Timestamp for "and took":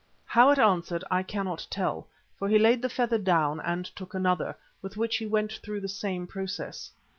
3.59-4.15